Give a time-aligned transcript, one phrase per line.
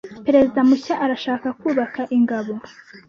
[0.25, 2.53] Perezida mushya arashaka kubaka ingabo.